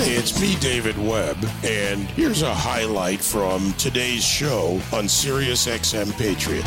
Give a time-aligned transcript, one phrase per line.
[0.00, 6.64] It's me, David Webb, and here's a highlight from today's show on Sirius XM Patriot.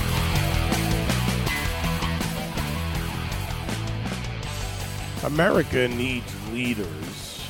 [5.23, 7.45] America needs leaders,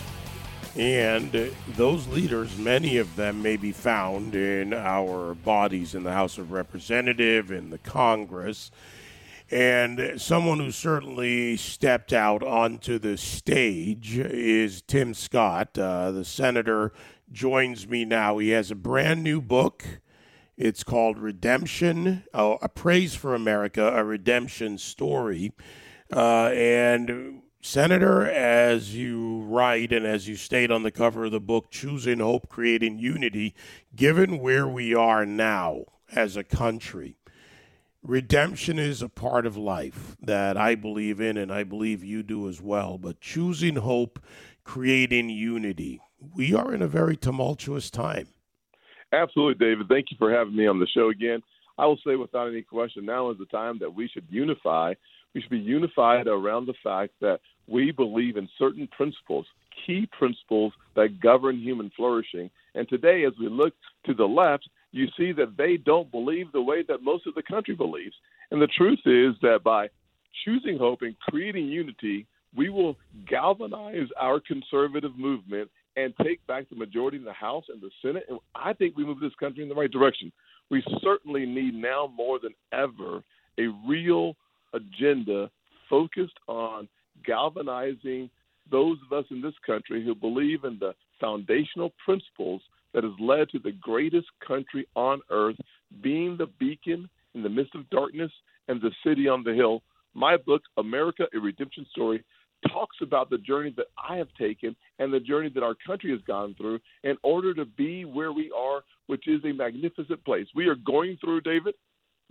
[0.76, 6.38] and those leaders, many of them may be found in our bodies in the House
[6.38, 8.70] of Representatives, in the Congress.
[9.52, 15.78] And someone who certainly stepped out onto the stage is Tim Scott.
[15.78, 16.94] Uh, the senator
[17.30, 18.38] joins me now.
[18.38, 19.84] He has a brand new book.
[20.55, 25.52] It's called Redemption, oh, A Praise for America, a Redemption Story.
[26.13, 31.40] Uh, and Senator, as you write and as you state on the cover of the
[31.41, 33.54] book, Choosing Hope, Creating Unity,
[33.96, 37.18] given where we are now as a country,
[38.04, 42.50] redemption is a part of life that I believe in and I believe you do
[42.50, 42.98] as well.
[42.98, 44.20] But choosing hope,
[44.64, 46.02] creating unity,
[46.36, 48.27] we are in a very tumultuous time.
[49.13, 49.88] Absolutely, David.
[49.88, 51.41] Thank you for having me on the show again.
[51.77, 54.94] I will say without any question, now is the time that we should unify
[55.34, 59.46] we should be unified around the fact that we believe in certain principles,
[59.85, 62.49] key principles that govern human flourishing.
[62.76, 63.74] And today, as we look
[64.05, 67.44] to the left, you see that they don't believe the way that most of the
[67.44, 68.16] country believes.
[68.52, 69.89] And the truth is that by
[70.44, 72.97] choosing hope and creating unity, we will
[73.30, 78.25] galvanize our conservative movement and take back the majority in the House and the Senate.
[78.30, 80.31] And I think we move this country in the right direction.
[80.69, 83.23] We certainly need now more than ever
[83.59, 84.36] a real
[84.73, 85.50] agenda
[85.89, 86.88] focused on
[87.25, 88.30] galvanizing
[88.69, 92.62] those of us in this country who believe in the foundational principles
[92.94, 95.58] that has led to the greatest country on earth
[96.02, 98.31] being the beacon in the midst of darkness
[98.67, 99.81] and the city on the hill.
[100.14, 102.23] My book, America, a Redemption Story,
[102.67, 106.22] talks about the journey that I have taken and the journey that our country has
[106.28, 110.47] gone through in order to be where we are, which is a magnificent place.
[110.53, 111.75] We are going through, David,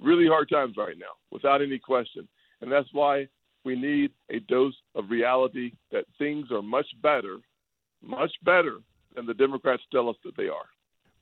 [0.00, 2.28] really hard times right now, without any question.
[2.60, 3.28] And that's why
[3.64, 7.38] we need a dose of reality that things are much better,
[8.02, 8.78] much better
[9.14, 10.66] than the Democrats tell us that they are.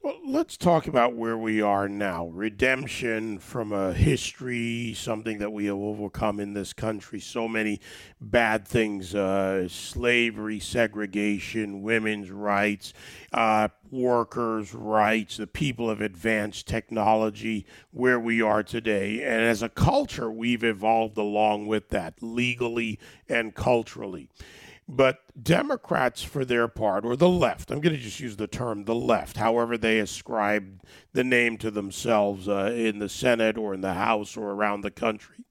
[0.00, 2.28] Well, let's talk about where we are now.
[2.28, 7.18] Redemption from a history, something that we have overcome in this country.
[7.18, 7.80] So many
[8.20, 12.92] bad things uh, slavery, segregation, women's rights,
[13.32, 15.36] uh, workers' rights.
[15.36, 19.20] The people have advanced technology where we are today.
[19.20, 24.28] And as a culture, we've evolved along with that, legally and culturally.
[24.90, 28.84] But Democrats, for their part, or the left, I'm going to just use the term
[28.84, 30.82] the left, however they ascribe
[31.12, 34.90] the name to themselves uh, in the Senate or in the House or around the
[34.90, 35.44] country,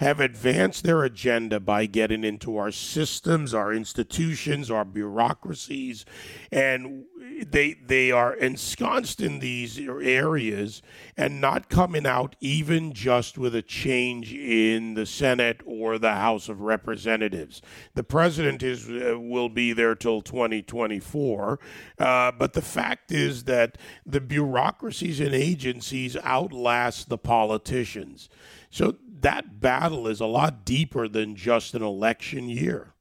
[0.00, 6.04] have advanced their agenda by getting into our systems, our institutions, our bureaucracies,
[6.52, 7.04] and
[7.44, 10.82] they they are ensconced in these areas
[11.16, 16.48] and not coming out even just with a change in the Senate or the House
[16.48, 17.62] of Representatives.
[17.94, 21.60] The president is uh, will be there till 2024,
[21.98, 28.28] uh, but the fact is that the bureaucracies and agencies outlast the politicians.
[28.70, 32.94] So that battle is a lot deeper than just an election year.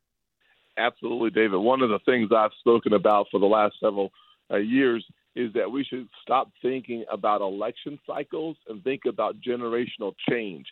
[0.77, 1.57] Absolutely, David.
[1.57, 4.11] One of the things I've spoken about for the last several
[4.53, 5.03] uh, years
[5.35, 10.67] is that we should stop thinking about election cycles and think about generational change.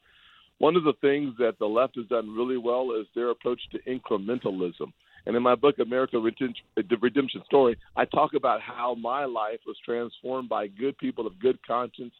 [0.60, 3.80] One of the things that the left has done really well is their approach to
[3.80, 4.94] incrementalism.
[5.26, 9.78] And in my book, America The Redemption Story, I talk about how my life was
[9.84, 12.14] transformed by good people of good conscience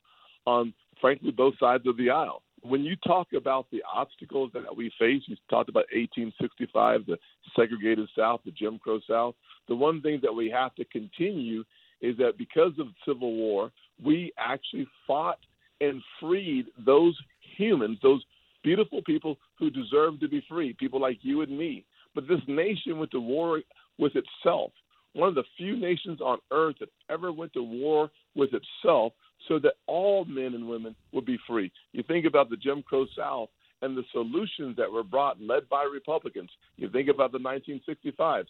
[0.48, 4.92] on, frankly, both sides of the aisle when you talk about the obstacles that we
[5.00, 7.18] face, you talked about 1865, the
[7.56, 9.36] segregated South, the Jim Crow South.
[9.72, 11.64] The one thing that we have to continue
[12.02, 13.72] is that because of the Civil War,
[14.04, 15.40] we actually fought
[15.80, 17.18] and freed those
[17.56, 18.22] humans, those
[18.66, 21.86] beautiful people who deserve to be free, people like you and me.
[22.14, 23.62] But this nation went to war
[23.98, 24.74] with itself.
[25.14, 29.14] One of the few nations on earth that ever went to war with itself
[29.48, 31.72] so that all men and women would be free.
[31.94, 33.48] You think about the Jim Crow South
[33.82, 36.50] and the solutions that were brought led by Republicans.
[36.78, 38.46] You think about the 1965s.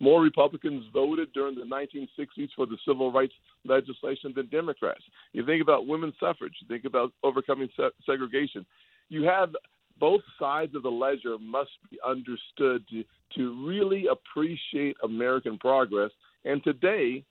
[0.00, 5.02] More Republicans voted during the 1960s for the civil rights legislation than Democrats.
[5.32, 6.54] You think about women's suffrage.
[6.60, 8.64] You think about overcoming se- segregation.
[9.08, 9.50] You have
[9.98, 13.04] both sides of the ledger must be understood to,
[13.36, 16.10] to really appreciate American progress.
[16.44, 17.24] And today,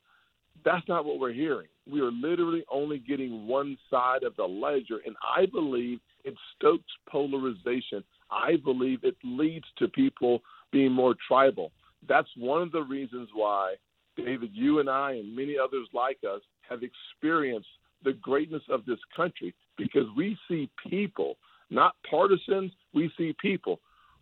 [0.65, 1.67] that's not what we're hearing.
[1.89, 6.91] We are literally only getting one side of the ledger, and I believe it stokes
[7.09, 8.03] polarization.
[8.29, 10.41] I believe it leads to people
[10.71, 11.71] being more tribal.
[12.07, 13.75] That's one of the reasons why,
[14.17, 17.69] David, you and I, and many others like us, have experienced
[18.03, 21.37] the greatness of this country because we see people,
[21.69, 23.79] not partisans, we see people.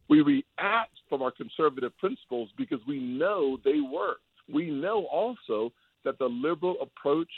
[0.08, 4.20] We react from our conservative principles because we know they work.
[4.52, 5.72] We know also
[6.04, 7.32] that the liberal approach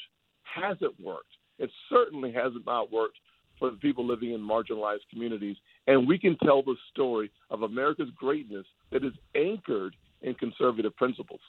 [0.54, 1.38] hasn't worked.
[1.60, 3.18] It certainly hasn't not worked
[3.60, 5.58] for the people living in marginalized communities.
[5.88, 11.42] And we can tell the story of America's greatness that is anchored in conservative principles.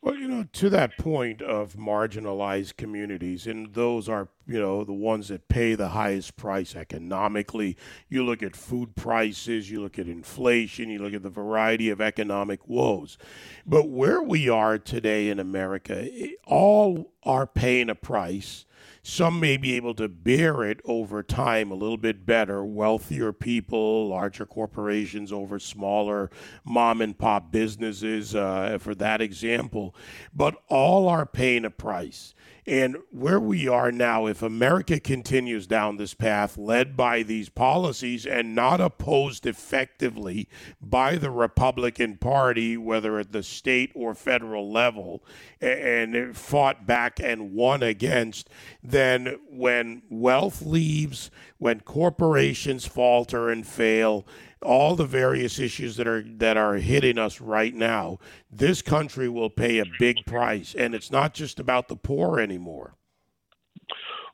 [0.00, 4.92] Well, you know, to that point of marginalized communities, and those are, you know, the
[4.92, 7.76] ones that pay the highest price economically.
[8.08, 12.00] You look at food prices, you look at inflation, you look at the variety of
[12.00, 13.18] economic woes.
[13.66, 16.08] But where we are today in America,
[16.46, 18.64] all are paying a price
[19.02, 22.62] some may be able to bear it over time a little bit better.
[22.62, 26.30] Wealthier people, larger corporations over smaller
[26.62, 29.94] mom and pop businesses, uh, for that example.
[30.34, 32.34] But all are paying a price.
[32.68, 38.26] And where we are now, if America continues down this path led by these policies
[38.26, 45.24] and not opposed effectively by the Republican Party, whether at the state or federal level,
[45.62, 48.50] and fought back and won against,
[48.82, 54.26] then when wealth leaves, when corporations falter and fail,
[54.62, 58.18] all the various issues that are that are hitting us right now,
[58.50, 62.94] this country will pay a big price, and it's not just about the poor anymore.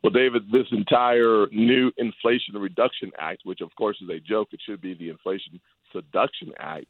[0.03, 4.59] Well, David, this entire new Inflation Reduction Act, which of course is a joke, it
[4.63, 5.59] should be the Inflation
[5.91, 6.85] Seduction Act.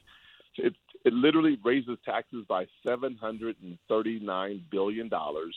[0.57, 5.55] It it literally raises taxes by seven hundred and thirty nine billion dollars,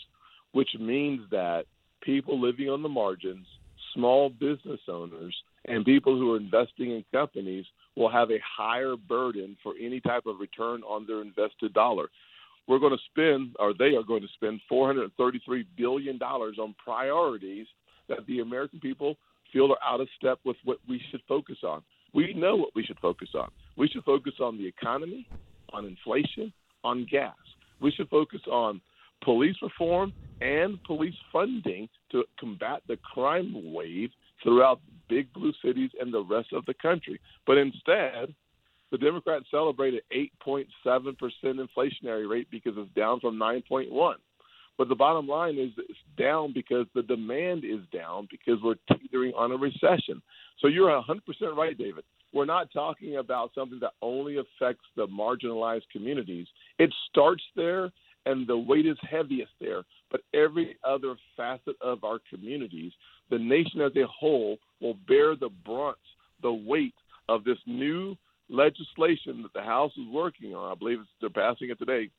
[0.53, 1.67] which means that
[2.01, 3.47] people living on the margins,
[3.95, 5.35] small business owners,
[5.67, 7.65] and people who are investing in companies
[7.97, 12.09] will have a higher burden for any type of return on their invested dollar.
[12.67, 17.67] We're going to spend, or they are going to spend, $433 billion on priorities
[18.09, 19.17] that the American people
[19.53, 21.83] feel are out of step with what we should focus on.
[22.15, 23.49] We know what we should focus on.
[23.77, 25.27] We should focus on the economy,
[25.73, 26.53] on inflation,
[26.85, 27.35] on gas.
[27.81, 28.81] We should focus on
[29.23, 34.11] police reform and police funding to combat the crime wave
[34.43, 37.21] throughout big blue cities and the rest of the country.
[37.47, 38.35] But instead,
[38.91, 40.67] the Democrats celebrate an 8.7%
[41.45, 44.15] inflationary rate because it's down from 9.1.
[44.79, 49.33] But the bottom line is it's down because the demand is down because we're teetering
[49.37, 50.23] on a recession.
[50.61, 51.21] So you're 100%
[51.57, 52.05] right, David.
[52.33, 56.47] We're not talking about something that only affects the marginalized communities.
[56.79, 57.91] It starts there
[58.27, 59.83] and the weight is heaviest there.
[60.11, 62.93] But every other facet of our communities,
[63.31, 65.99] the nation as a whole, will bear the brunt,
[66.43, 66.95] the weight
[67.29, 68.17] of this new
[68.49, 70.73] legislation that the House is working on.
[70.73, 72.11] I believe they're passing it today,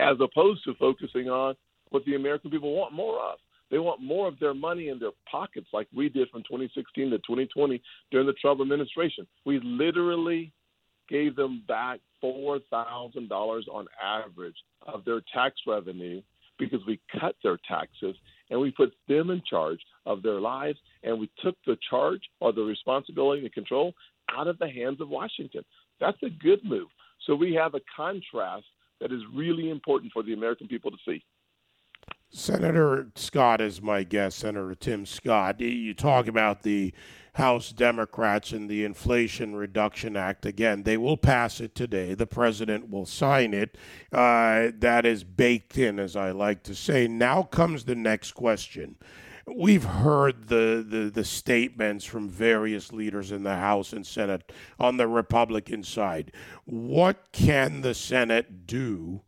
[0.00, 1.54] as opposed to focusing on
[1.90, 3.38] what the American people want more of.
[3.70, 7.18] They want more of their money in their pockets, like we did from 2016 to
[7.18, 7.80] 2020
[8.10, 9.26] during the Trump administration.
[9.44, 10.52] We literally
[11.08, 14.56] gave them back $4,000 on average
[14.86, 16.22] of their tax revenue
[16.58, 18.16] because we cut their taxes
[18.50, 22.52] and we put them in charge of their lives and we took the charge or
[22.52, 23.92] the responsibility and control
[24.30, 25.64] out of the hands of Washington.
[26.00, 26.88] That's a good move.
[27.26, 28.66] So we have a contrast
[29.00, 31.22] that is really important for the American people to see.
[32.30, 35.60] Senator Scott is my guest, Senator Tim Scott.
[35.60, 36.92] You talk about the
[37.34, 40.44] House Democrats and the Inflation Reduction Act.
[40.44, 42.14] Again, they will pass it today.
[42.14, 43.78] The president will sign it.
[44.12, 47.08] Uh, that is baked in, as I like to say.
[47.08, 48.96] Now comes the next question.
[49.46, 54.98] We've heard the, the, the statements from various leaders in the House and Senate on
[54.98, 56.32] the Republican side.
[56.66, 59.22] What can the Senate do?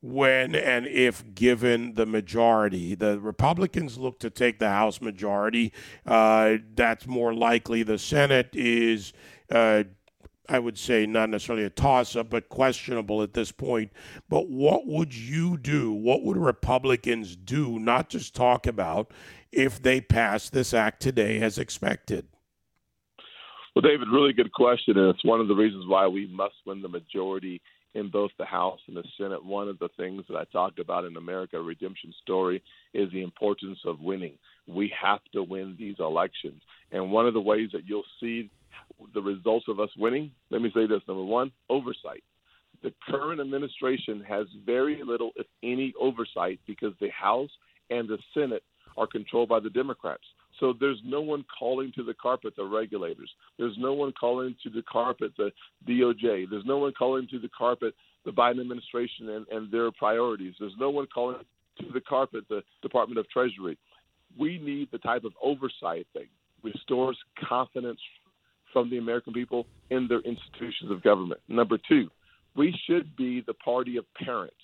[0.00, 2.94] When and if given the majority.
[2.94, 5.72] The Republicans look to take the House majority.
[6.04, 7.82] Uh, that's more likely.
[7.82, 9.12] The Senate is,
[9.50, 9.84] uh,
[10.48, 13.90] I would say, not necessarily a toss up, but questionable at this point.
[14.28, 15.92] But what would you do?
[15.92, 19.12] What would Republicans do, not just talk about,
[19.50, 22.28] if they pass this act today as expected?
[23.74, 24.96] Well, David, really good question.
[24.96, 27.60] And it's one of the reasons why we must win the majority
[27.96, 29.42] in both the House and the Senate.
[29.42, 32.62] One of the things that I talked about in America Redemption Story
[32.92, 34.34] is the importance of winning.
[34.66, 36.60] We have to win these elections.
[36.92, 38.50] And one of the ways that you'll see
[39.14, 42.22] the results of us winning, let me say this number one, oversight.
[42.82, 47.50] The current administration has very little, if any, oversight because the House
[47.88, 48.62] and the Senate
[48.98, 50.24] are controlled by the Democrats.
[50.60, 53.30] So there's no one calling to the carpet the regulators.
[53.58, 55.50] There's no one calling to the carpet the
[55.88, 56.46] DOJ.
[56.50, 57.94] There's no one calling to the carpet
[58.24, 60.54] the Biden administration and, and their priorities.
[60.58, 61.36] There's no one calling
[61.80, 63.78] to the carpet the Department of Treasury.
[64.38, 66.24] We need the type of oversight that
[66.62, 67.16] restores
[67.48, 68.00] confidence
[68.72, 71.40] from the American people in their institutions of government.
[71.48, 72.10] Number two,
[72.56, 74.56] we should be the party of parents.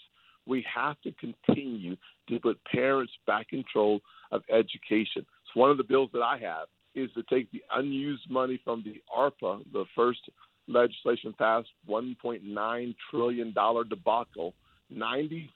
[0.47, 1.97] We have to continue
[2.29, 4.01] to put parents back in control
[4.33, 5.25] of education.
[5.55, 9.03] One of the bills that I have is to take the unused money from the
[9.17, 10.21] ARPA, the first
[10.69, 13.55] legislation passed, $1.9 trillion
[13.89, 14.55] debacle.
[14.93, 15.49] 93%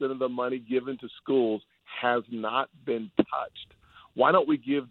[0.00, 1.62] of the money given to schools
[2.00, 3.74] has not been touched.
[4.14, 4.84] Why don't we give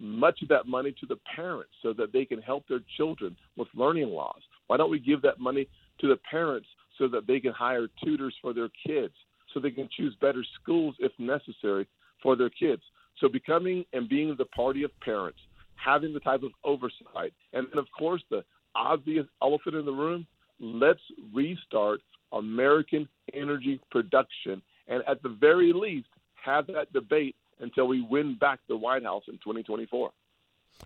[0.00, 3.68] much of that money to the parents so that they can help their children with
[3.74, 4.40] learning loss?
[4.66, 5.68] Why don't we give that money
[6.00, 6.66] to the parents
[6.98, 9.14] so that they can hire tutors for their kids,
[9.52, 11.86] so they can choose better schools if necessary
[12.22, 12.82] for their kids?
[13.20, 15.38] So becoming and being the party of parents,
[15.74, 18.44] having the type of oversight, and then of course the
[18.74, 20.26] obvious elephant in the room,
[20.60, 21.00] let's
[21.32, 22.00] restart
[22.32, 26.08] American energy production and at the very least
[26.42, 30.10] have that debate until we win back the White House in 2024.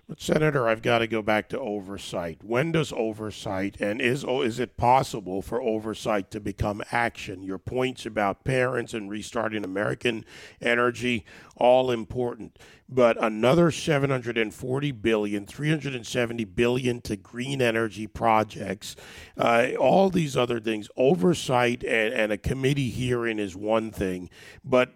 [0.08, 2.42] But Senator, I've got to go back to oversight.
[2.42, 7.42] When does oversight and is oh, is it possible for oversight to become action?
[7.42, 10.24] Your points about parents and restarting American
[10.60, 11.24] energy
[11.56, 12.58] all important,
[12.88, 18.96] but another 740 billion, 370 billion to green energy projects,
[19.38, 20.88] uh, all these other things.
[20.96, 24.30] Oversight and, and a committee hearing is one thing,
[24.64, 24.94] but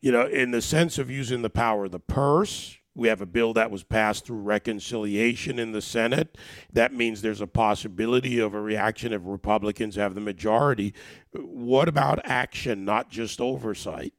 [0.00, 3.26] you know, in the sense of using the power of the purse we have a
[3.26, 6.38] bill that was passed through reconciliation in the Senate.
[6.72, 10.94] That means there's a possibility of a reaction if Republicans have the majority.
[11.32, 14.14] What about action, not just oversight?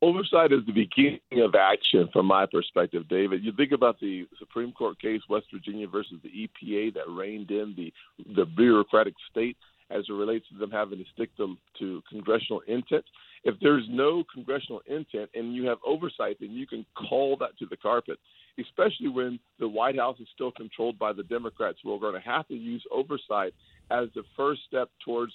[0.00, 3.42] Oversight is the beginning of action from my perspective, David.
[3.42, 7.74] You think about the Supreme Court case, West Virginia versus the EPA, that reined in
[7.76, 7.92] the,
[8.36, 9.56] the bureaucratic state
[9.90, 13.04] as it relates to them having to stick them to congressional intent.
[13.44, 17.66] If there's no congressional intent and you have oversight, then you can call that to
[17.66, 18.18] the carpet,
[18.60, 21.78] especially when the White House is still controlled by the Democrats.
[21.84, 23.54] We're going to have to use oversight
[23.90, 25.32] as the first step towards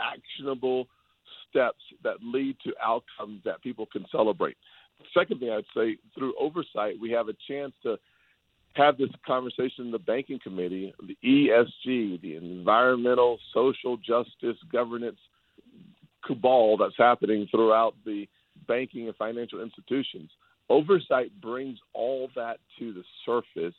[0.00, 0.86] actionable
[1.48, 4.56] steps that lead to outcomes that people can celebrate.
[5.16, 7.96] Second thing I'd say, through oversight, we have a chance to
[8.74, 15.18] have this conversation in the banking committee, the ESG, the environmental, social justice, governance
[16.26, 18.26] cabal that's happening throughout the
[18.66, 20.30] banking and financial institutions.
[20.68, 23.74] Oversight brings all that to the surface.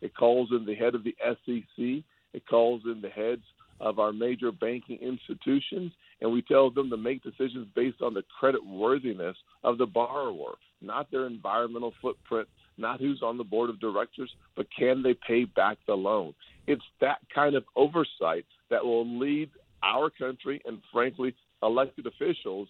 [0.00, 3.42] It calls in the head of the SEC, it calls in the heads
[3.80, 8.22] of our major banking institutions, and we tell them to make decisions based on the
[8.38, 12.48] credit worthiness of the borrower, not their environmental footprint,
[12.80, 16.34] not who's on the board of directors, but can they pay back the loan?
[16.66, 19.50] It's that kind of oversight that will lead
[19.82, 22.68] our country and, frankly, elected officials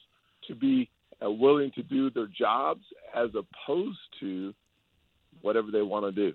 [0.48, 0.90] to be
[1.24, 2.82] uh, willing to do their jobs
[3.14, 4.54] as opposed to
[5.42, 6.34] whatever they want to do.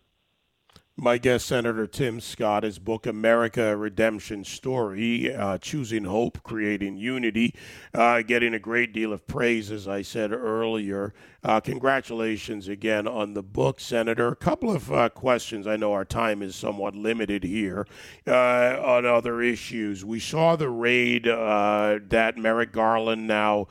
[0.98, 7.54] My guest, Senator Tim Scott, his book, America Redemption Story, uh, Choosing Hope, Creating Unity,
[7.94, 11.14] uh, getting a great deal of praise, as I said earlier.
[11.44, 14.30] Uh, congratulations again on the book, Senator.
[14.30, 15.68] A couple of uh, questions.
[15.68, 17.86] I know our time is somewhat limited here
[18.26, 20.06] uh, on other issues.
[20.06, 23.68] We saw the raid uh, that Merrick Garland now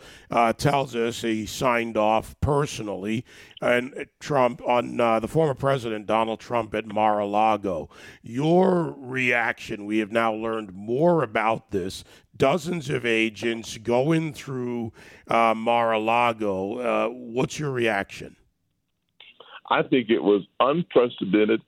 [0.58, 3.24] tells us he signed off personally
[3.64, 7.88] and Trump on uh, the former president Donald Trump at Mar-a-Lago.
[8.22, 9.86] Your reaction?
[9.86, 12.04] We have now learned more about this.
[12.36, 14.92] Dozens of agents going through
[15.28, 16.78] uh, Mar-a-Lago.
[16.78, 18.36] Uh, what's your reaction?
[19.70, 21.62] I think it was unprecedented,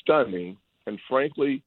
[0.00, 1.62] stunning, and frankly,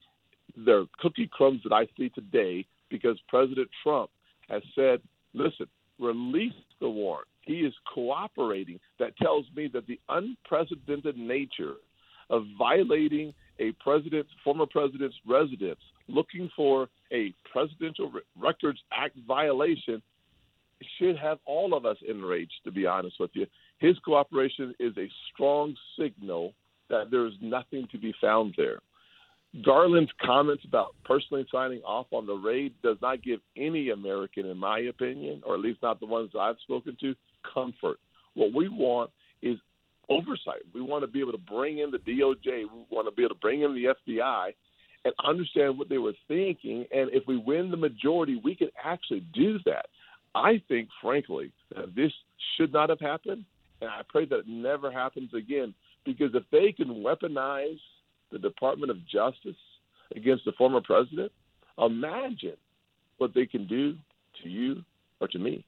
[0.55, 4.11] there are cookie crumbs that I see today because President Trump
[4.47, 5.01] has said,
[5.33, 5.67] "Listen,
[5.97, 8.79] release the warrant." He is cooperating.
[8.99, 11.75] That tells me that the unprecedented nature
[12.29, 20.01] of violating a president's former president's residence looking for a presidential records act violation
[20.99, 23.45] should have all of us enraged to be honest with you.
[23.79, 26.53] His cooperation is a strong signal
[26.89, 28.79] that there is nothing to be found there.
[29.63, 34.57] Garland's comments about personally signing off on the raid does not give any American, in
[34.57, 37.15] my opinion, or at least not the ones I've spoken to,
[37.53, 37.97] comfort.
[38.33, 39.11] What we want
[39.41, 39.57] is
[40.09, 40.61] oversight.
[40.73, 42.45] We want to be able to bring in the DOJ.
[42.45, 44.51] We want to be able to bring in the FBI
[45.05, 46.85] and understand what they were thinking.
[46.93, 49.85] And if we win the majority, we can actually do that.
[50.33, 52.11] I think, frankly, that this
[52.57, 53.45] should not have happened.
[53.81, 55.73] And I pray that it never happens again
[56.05, 57.79] because if they can weaponize
[58.31, 59.55] the Department of Justice
[60.15, 61.31] against the former president,
[61.77, 62.57] imagine
[63.17, 63.95] what they can do
[64.43, 64.83] to you
[65.19, 65.65] or to me.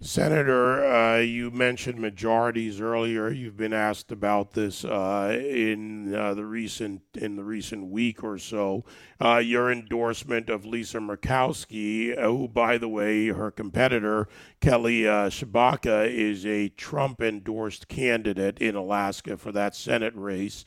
[0.00, 3.30] Senator, uh, you mentioned majorities earlier.
[3.30, 8.38] You've been asked about this uh, in uh, the recent in the recent week or
[8.38, 8.84] so.
[9.20, 14.28] Uh, your endorsement of Lisa Murkowski, uh, who, by the way, her competitor
[14.60, 20.64] Kelly uh, Tshibaka is a Trump-endorsed candidate in Alaska for that Senate race.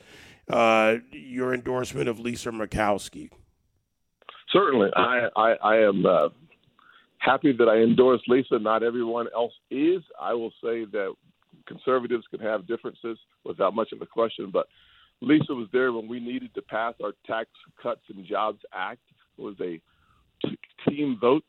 [0.50, 3.30] your endorsement of Lisa Murkowski.
[4.52, 6.04] Certainly, I I, I am
[7.22, 8.58] happy that I endorsed Lisa.
[8.58, 10.02] Not everyone else is.
[10.20, 11.14] I will say that
[11.66, 14.66] conservatives can have differences without much of a question, but
[15.20, 17.48] Lisa was there when we needed to pass our Tax
[17.80, 19.00] Cuts and Jobs Act.
[19.38, 19.80] It was a
[20.88, 21.44] team vote,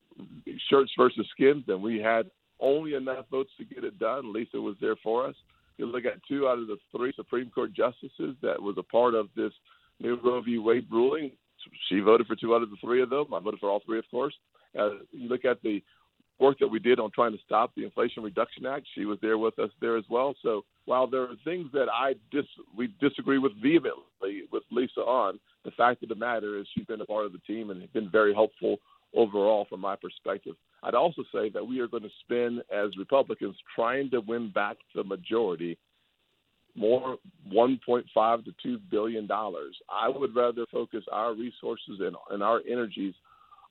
[0.69, 4.31] shirts versus skins, and we had only enough votes to get it done.
[4.31, 5.35] Lisa was there for us.
[5.77, 9.15] You look at two out of the three Supreme Court justices that was a part
[9.15, 9.51] of this
[9.99, 10.59] new Roe v.
[10.59, 11.31] Wade ruling.
[11.89, 13.33] She voted for two out of the three of them.
[13.33, 14.35] I voted for all three, of course.
[14.77, 15.81] Uh, you look at the
[16.39, 18.85] work that we did on trying to stop the Inflation Reduction Act.
[18.95, 20.35] She was there with us there as well.
[20.41, 25.39] So while there are things that I dis we disagree with vehemently with Lisa on,
[25.63, 27.89] the fact of the matter is she's been a part of the team and has
[27.91, 28.77] been very helpful
[29.15, 30.55] overall from my perspective.
[30.81, 34.77] I'd also say that we are going to spend as Republicans trying to win back
[34.95, 35.77] the majority
[36.75, 37.17] more
[37.53, 39.75] 1.5 to 2 billion dollars.
[39.89, 43.13] I would rather focus our resources and, and our energies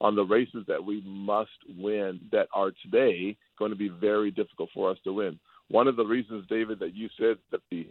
[0.03, 4.69] on the races that we must win that are today going to be very difficult
[4.75, 5.39] for us to win.
[5.71, 7.87] One of the reasons, David, that you said that the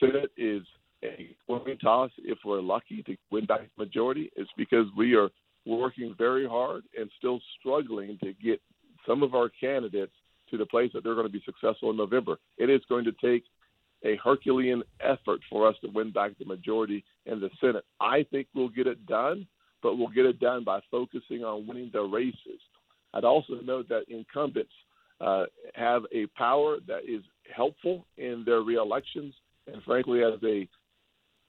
[0.00, 0.62] Senate is
[1.04, 5.28] a coin toss if we're lucky to win back the majority is because we are
[5.66, 8.58] working very hard and still struggling to get
[9.06, 10.12] some of our candidates
[10.50, 12.38] to the place that they're going to be successful in November.
[12.56, 13.44] It is going to take
[14.02, 17.84] a Herculean effort for us to win back the majority in the Senate.
[18.00, 19.46] I think we'll get it done,
[19.84, 22.58] but we'll get it done by focusing on winning the races.
[23.12, 24.72] I'd also note that incumbents
[25.20, 27.22] uh, have a power that is
[27.54, 29.34] helpful in their reelections.
[29.72, 30.66] And frankly, as a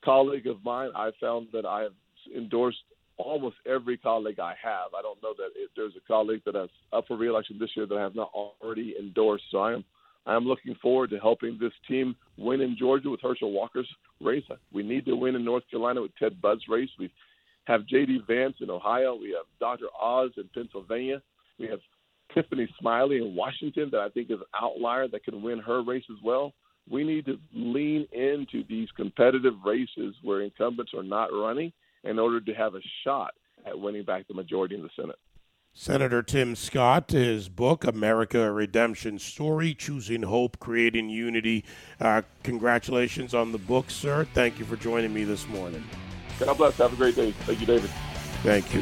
[0.04, 1.94] colleague of mine, I found that I have
[2.36, 2.84] endorsed
[3.18, 4.94] almost every colleague I have.
[4.98, 7.86] I don't know that if there's a colleague that is up for reelection this year
[7.88, 9.46] that I have not already endorsed.
[9.50, 9.86] So I am
[10.28, 13.88] I am looking forward to helping this team win in Georgia with Herschel Walker's
[14.20, 14.44] race.
[14.74, 16.90] We need to win in North Carolina with Ted Budd's race.
[17.00, 17.12] We've
[17.66, 18.22] have J.D.
[18.28, 19.16] Vance in Ohio.
[19.16, 19.88] We have Dr.
[20.00, 21.22] Oz in Pennsylvania.
[21.60, 21.80] We have
[22.34, 26.04] Tiffany Smiley in Washington that I think is an outlier that can win her race
[26.10, 26.54] as well.
[26.90, 31.72] We need to lean into these competitive races where incumbents are not running
[32.04, 33.34] in order to have a shot
[33.66, 35.18] at winning back the majority in the Senate.
[35.78, 41.66] Senator Tim Scott, his book, America a Redemption Story Choosing Hope, Creating Unity.
[42.00, 44.26] Uh, congratulations on the book, sir.
[44.34, 45.84] Thank you for joining me this morning.
[46.40, 46.78] God bless.
[46.78, 47.32] Have a great day.
[47.32, 47.90] Thank you, David.
[48.44, 48.82] Thank you.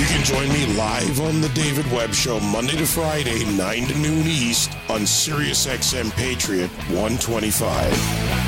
[0.00, 3.98] You can join me live on the David Webb Show Monday to Friday, 9 to
[3.98, 8.43] noon East on SiriusXM Patriot 125.